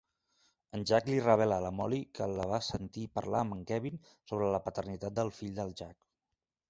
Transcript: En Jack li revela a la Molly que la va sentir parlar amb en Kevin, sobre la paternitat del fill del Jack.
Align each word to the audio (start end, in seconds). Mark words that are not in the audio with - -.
En 0.77 0.85
Jack 0.91 1.09
li 1.09 1.17
revela 1.25 1.59
a 1.59 1.63
la 1.65 1.71
Molly 1.81 1.99
que 2.19 2.29
la 2.31 2.47
va 2.53 2.61
sentir 2.69 3.05
parlar 3.19 3.43
amb 3.45 3.57
en 3.59 3.63
Kevin, 3.73 4.01
sobre 4.33 4.49
la 4.57 4.61
paternitat 4.69 5.19
del 5.21 5.31
fill 5.43 5.53
del 5.61 5.77
Jack. 5.83 6.01